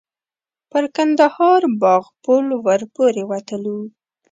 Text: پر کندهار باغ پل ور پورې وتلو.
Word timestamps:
پر 0.69 0.83
کندهار 0.95 1.61
باغ 1.81 2.03
پل 2.23 2.45
ور 2.65 2.81
پورې 2.95 3.23
وتلو. 3.29 3.79